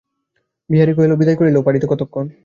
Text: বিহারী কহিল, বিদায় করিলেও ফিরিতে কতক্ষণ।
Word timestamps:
বিহারী 0.69 0.93
কহিল, 0.95 1.11
বিদায় 1.19 1.37
করিলেও 1.39 1.65
ফিরিতে 1.65 1.87
কতক্ষণ। 1.89 2.25